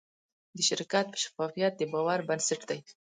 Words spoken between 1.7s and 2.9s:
د باور بنسټ دی.